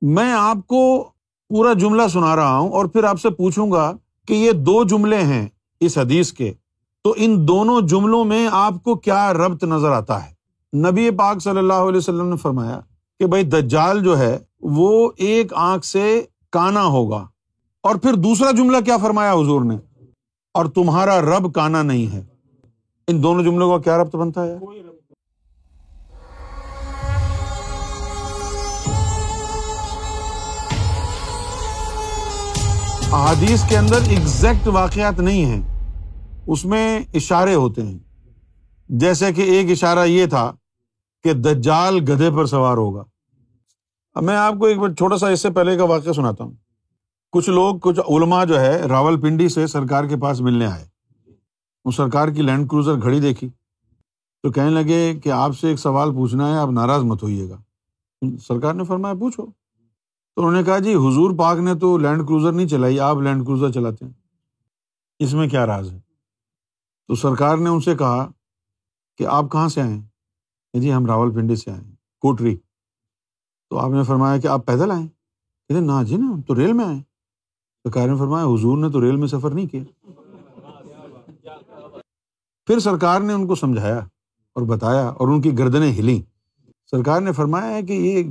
[0.00, 1.08] میں آپ کو
[1.48, 3.92] پورا جملہ سنا رہا ہوں اور پھر آپ سے پوچھوں گا
[4.26, 5.48] کہ یہ دو جملے ہیں
[5.80, 6.52] اس حدیث کے،
[7.02, 10.38] تو ان دونوں جملوں میں آپ کو کیا ربط نظر آتا ہے؟
[10.78, 12.80] نبی پاک صلی اللہ علیہ وسلم نے فرمایا
[13.18, 17.26] کہ بھائی دجال جو ہے وہ ایک آنکھ سے کانا ہوگا۔
[17.82, 19.76] اور پھر دوسرا جملہ کیا فرمایا حضور نے؟
[20.54, 22.24] اور تمہارا رب کانا نہیں ہے۔
[23.08, 24.58] ان دونوں جملوں کا کیا ربط بنتا ہے؟
[33.12, 35.62] احادیث کے اندر ایگزیکٹ واقعات نہیں ہیں۔
[36.46, 37.98] اس میں اشارے ہوتے ہیں۔
[38.88, 40.52] جیسے کہ ایک اشارہ یہ تھا
[41.22, 43.04] کہ دجال گدھے پر سوار ہوگا۔
[44.14, 46.52] اب میں آپ کو ایک بار چھوٹا سا اس سے پہلے کا واقعہ سناتا ہوں۔
[47.32, 50.84] کچھ لوگ، کچھ علما جو ہے راول پنڈی سے سرکار کے پاس ملنے آئے۔
[51.84, 53.48] وہ سرکار کی لینڈ کروزر گھڑی دیکھی۔
[54.42, 57.58] تو کہنے لگے کہ آپ سے ایک سوال پوچھنا ہے، آپ ناراض مت ہوئیے گا۔
[58.48, 59.46] سرکار نے فرمایا، پوچھو۔
[60.38, 63.46] تو انہوں نے کہا جی حضور پاک نے تو لینڈ کروزر نہیں چلائی، آپ لینڈ
[63.46, 64.12] کروزر چلاتے ہیں۔
[65.18, 66.00] اس میں کیا راز ہے؟
[67.08, 68.30] تو سرکار نے ان سے کہا
[69.16, 70.00] کہ آپ کہاں سے آئیں
[70.74, 71.80] جی ہم راول پنڈی سے آئے
[72.20, 72.56] کوٹری۔
[73.70, 76.72] تو آپ نے فرمایا کہ آپ پیدل آئیں کہتے جی نہ جی نا تو ریل
[76.72, 76.98] میں آئے
[77.84, 79.82] سرکار نے فرمایا حضور نے تو ریل میں سفر نہیں کیا۔
[82.66, 83.98] پھر سرکار نے ان کو سمجھایا
[84.52, 86.22] اور بتایا اور ان کی گردنیں ہلی
[86.90, 88.22] سرکار نے فرمایا ہے کہ یہ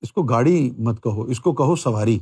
[0.00, 2.18] اس کو گاڑی مت کہو، اس کو کہو سواری۔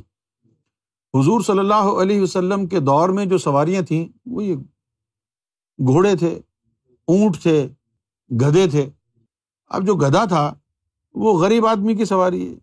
[1.13, 4.55] حضور صلی اللہ علیہ وسلم کے دور میں جو سواریاں تھیں، وہ یہ
[5.79, 6.39] گھوڑے تھے،
[7.07, 7.67] اونٹ تھے،
[8.41, 8.89] گدھے تھے۔
[9.67, 10.53] اب جو گدھا تھا،
[11.13, 12.55] وہ غریب آدمی کی سواری ہے۔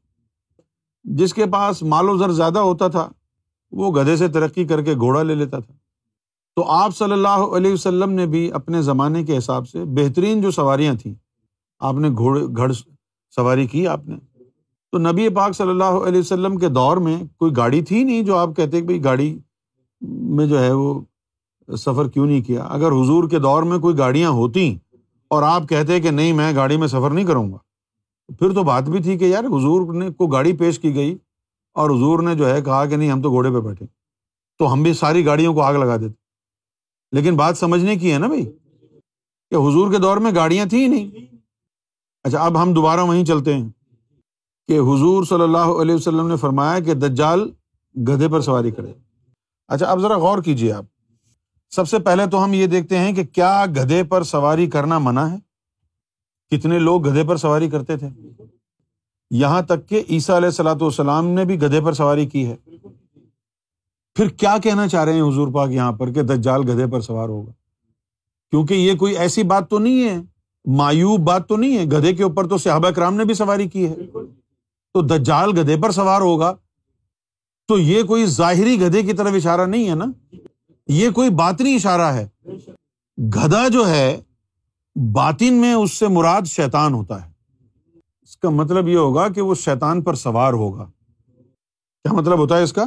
[1.05, 3.09] جس کے پاس مال و زر زیادہ ہوتا تھا،
[3.73, 5.75] وہ گدھے سے ترقی کر کے گھوڑا لے لیتا تھا۔
[6.57, 10.51] تو آپ صلی اللہ علیہ وسلم نے بھی اپنے زمانے کے حساب سے بہترین جو
[10.51, 11.15] سواریاں تھیں،
[11.79, 12.73] آپ نے گھوڑے، گھڑ
[13.31, 14.17] سواری کی آپ نے۔
[14.95, 18.37] تو نبی پاک صلی اللہ علیہ وسلم کے دور میں کوئی گاڑی تھی نہیں جو
[18.37, 19.27] آپ کہتے کہ بھائی گاڑی
[20.37, 21.01] میں جو ہے وہ
[21.69, 24.79] سفر کیوں نہیں کیا؟ اگر حضور کے دور میں کوئی گاڑیاں ہوتی
[25.31, 27.59] اور آپ کہتے کہ نہیں میں گاڑی میں سفر نہیں کروں گا،
[28.39, 31.19] پھر تو بات بھی تھی کہ یار حضور نے کو گاڑی پیش کی گئی
[31.75, 33.87] اور حضور نے جو ہے کہا کہ نہیں ہم تو گھوڑے پہ بیٹھے،
[34.59, 36.15] تو ہم بھی ساری گاڑیوں کو آگ لگا دیتے۔
[37.13, 38.45] لیکن بات سمجھنے کی ہے نا بھائی
[39.51, 41.37] کہ حضور کے دور میں گاڑیاں تھیں نہیں۔
[42.25, 43.69] اچھا اب ہم دوبارہ وہیں چلتے ہیں۔
[44.69, 47.51] کہ حضور صلی اللہ علیہ وسلم نے فرمایا کہ دجال
[48.09, 48.93] گدھے پر سواری کرے۔
[49.69, 50.85] اچھا اب ذرا غور کیجیے آپ۔
[51.71, 55.21] سب سے پہلے تو ہم یہ دیکھتے ہیں کہ کیا گدھے پر سواری کرنا منع
[55.21, 55.37] ہے؟
[56.51, 58.09] کتنے لوگ گدھے پر سواری کرتے تھے؟
[59.31, 62.57] یہاں تک کہ عیسیٰ علیہ السلاۃ والسلام نے بھی گدھے پر سواری کی ہے۔
[64.15, 67.29] پھر کیا کہنا چاہ رہے ہیں حضور پاک یہاں پر کہ دجال گدھے پر سوار
[67.29, 67.53] ہوگا؟
[68.51, 70.23] کیونکہ یہ کوئی ایسی بات تو نہیں ہے،
[70.65, 73.89] مایوب بات تو نہیں ہے۔ گدھے کے اوپر تو صحابہ کرام نے بھی سواری کی
[73.89, 73.95] ہے۔
[74.95, 76.55] تو دجال گدھے پر سوار ہوگا۔
[77.69, 80.35] تو یہ کوئی ظاہری گدھے کی طرف اشارہ نہیں ہے نا؟
[80.89, 82.29] یہ کوئی باطنی اشارہ ہے۔
[83.19, 84.21] گدھا جو ہے،
[85.15, 87.31] باطن میں اس سے مراد شیتان ہوتا ہے۔
[88.23, 90.85] اس کا مطلب یہ ہوگا کہ وہ شیتان پر سوار ہوگا۔
[92.03, 92.85] کیا مطلب ہوتا ہے اس کا؟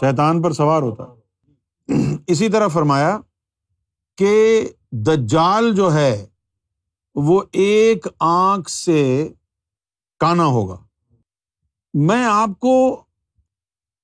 [0.00, 1.04] شیتان پر سوار ہوتا۔
[2.26, 3.18] اسی طرح فرمایا
[4.16, 6.26] کہ دجال جو ہے،
[7.14, 9.28] وہ ایک آنکھ سے
[10.22, 10.76] کانا ہوگا۔
[11.94, 13.02] میں آپ کو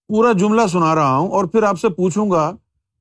[0.08, 2.52] پورا جملہ سنا رہا ہوں اور پھر آپ سے پوچھوں گا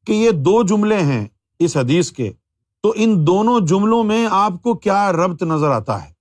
[0.05, 1.27] کہ یہ دو جملے ہیں
[1.59, 2.33] اس حدیث کے،
[2.81, 6.13] تو ان دونوں جملوں میں آپ کو کیا ربط نظر آتا ہے؟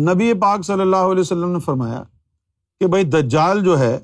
[0.00, 2.02] نبی پاک صلی اللہ علیہ وسلم نے فرمایا
[2.80, 3.98] کہ بھائی دجال جو ہے،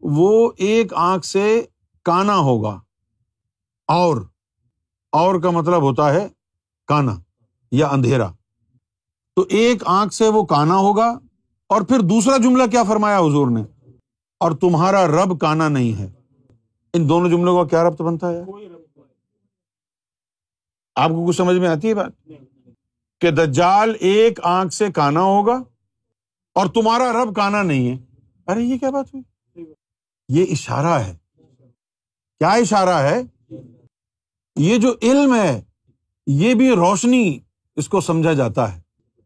[0.00, 1.62] وہ ایک آنکھ سے
[2.02, 2.80] کانا ہوگا۔
[3.88, 4.16] اور
[5.12, 6.28] اور کا مطلب ہوتا ہے
[6.86, 7.16] کانا
[7.72, 8.30] یا اندھیرا۔
[9.36, 11.18] تو ایک آنکھ سے وہ کانا ہوگا
[11.68, 13.62] اور پھر دوسرا جملہ کیا فرمایا حضور نے؟
[14.40, 16.12] اور تمہارا رب کانا نہیں ہے۔
[16.92, 18.42] ان دونوں جملوں کا کیا ربط بنتا ہے؟
[20.96, 22.28] آپ کو کچھ سمجھ میں آتی ہے بات؟
[23.20, 25.62] کہ دجال ایک آنکھ سے کانا ہوگا
[26.54, 27.96] اور تمہارا رب کانا نہیں ہے۔
[28.46, 29.64] ارے یہ کیا بات ہوئی؟
[30.28, 31.16] یہ اشارہ ہے۔
[32.38, 33.22] کیا اشارہ ہے؟
[34.56, 35.62] یہ جو علم ہے
[36.26, 37.38] یہ بھی روشنی
[37.76, 38.83] اس کو سمجھا جاتا ہے۔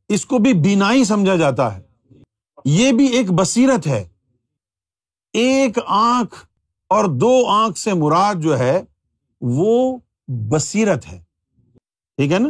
[0.09, 1.83] اس کو بھی بینائی سمجھا جاتا ہے۔
[2.65, 4.09] یہ بھی ایک بصیرت ہے۔
[5.33, 6.47] ایک آنکھ
[6.89, 8.83] اور دو آنکھ سے مراد جو ہے،
[9.41, 11.23] وہ بصیرت ہے۔
[12.17, 12.49] ٹھیک ہے نا؟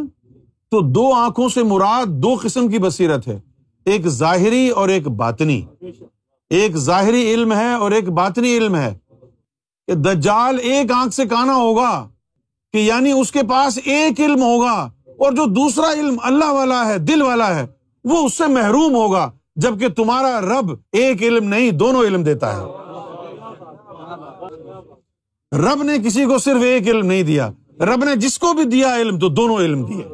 [0.70, 3.40] تو دو آنکھوں سے مراد دو قسم کی بصیرت ہے۔
[3.84, 5.66] ایک ظاہری اور ایک باطنی۔
[6.50, 8.98] ایک ظاہری علم ہے اور ایک باطنی علم ہے۔
[9.86, 12.08] کہ دجال ایک آنکھ سے کانا ہوگا،
[12.72, 16.98] کہ یعنی اس کے پاس ایک علم ہوگا۔ اور جو دوسرا علم اللہ والا ہے،
[16.98, 17.66] دل والا ہے،
[18.04, 22.62] وہ اس سے محروم ہوگا، جبکہ تمہارا رب ایک علم نہیں، دونوں علم دیتا ہے۔
[25.58, 27.50] رب نے کسی کو صرف ایک علم نہیں دیا۔
[27.80, 30.04] رب نے جس کو بھی دیا علم، تو دونوں علم دیے۔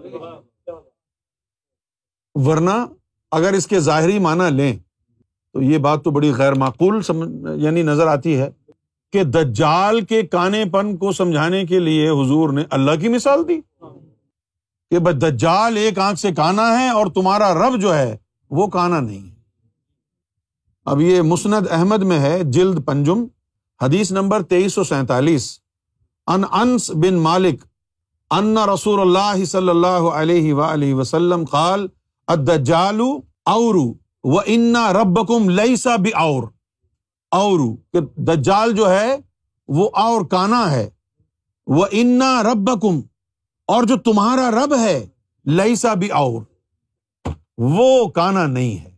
[2.35, 2.87] ورنہ
[3.31, 4.77] اگر اس کے ظاہری معنی لیں،
[5.53, 7.01] تو یہ بات تو بڑی غیر معقول
[7.57, 8.51] یعنی نظر آتی ہے
[9.13, 13.61] کہ دجال کے کانے پن کو سمجھانے کے لیے حضور نے اللہ کی مثال دی۔
[14.91, 18.17] کہ بس دجال ایک آنکھ سے کانا ہے اور تمہارا رب جو ہے
[18.51, 19.35] وہ کانا نہیں ہے۔
[20.85, 23.25] اب یہ مسند احمد میں ہے، جلد پنجم،
[23.83, 25.59] حدیث نمبر تیئیس سو سینتالیس۔
[26.27, 27.65] ان انس بن مالک،
[28.31, 31.87] ان رسول اللہ صلی اللہ علیہ وسلم قال،
[32.27, 33.01] الدجال
[33.45, 33.75] اور
[34.25, 36.43] و انا رب کم لئی سا بھی اور
[37.31, 37.59] اور
[38.17, 39.17] دجال جو ہے
[39.69, 40.89] وہ اور کانا ہے۔
[41.67, 43.01] وہ انا رب کم
[43.67, 45.07] اور جو تمہارا رب ہے
[45.47, 46.43] لئی سا بھی اور۔
[47.59, 48.91] وہ کانا نہیں ہے۔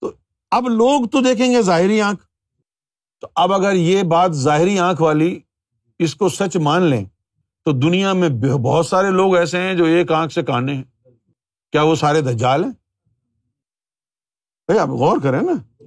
[0.00, 0.12] تو
[0.50, 2.26] اب لوگ تو دیکھیں گے ظاہری آنکھ۔
[3.20, 5.40] تو اب اگر یہ بات ظاہری آنکھ والی
[5.98, 7.04] اس کو سچ مان لیں،
[7.64, 10.84] تو دنیا میں بہت سارے لوگ ایسے ہیں جو ایک آنکھ سے کانے ہیں۔
[11.72, 12.72] کیا وہ سارے دجال ہیں؟
[14.66, 15.84] بھائی آپ غور کریں نا۔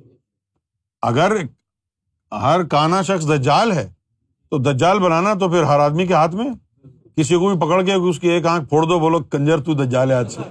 [1.02, 1.32] اگر
[2.32, 3.94] ہر کانا شخص دجال ہے،
[4.50, 6.50] تو دجال بنانا تو پھر ہر آدمی کے ہاتھ میں
[7.18, 10.12] کسی کو بھی پکڑ کے اس کی ایک آنکھ پھوڑ دو، بولو، کنجر تو دجال
[10.12, 10.42] ہے آج سے.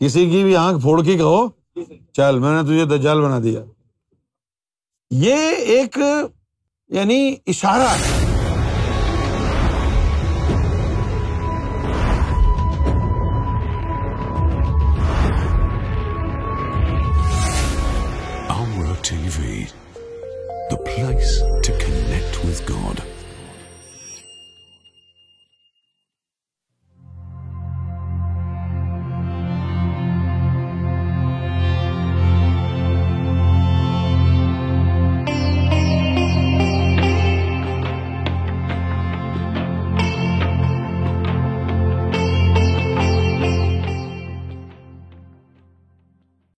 [0.00, 1.48] کسی کی بھی آنکھ پھوڑ کے کہو،
[2.12, 3.60] چل، میں نے تجھے دجال بنا دیا.
[5.10, 5.36] یہ
[5.74, 5.98] ایک
[6.88, 8.17] یعنی اشارہ ہے۔
[20.98, 23.17] Place to connect with God.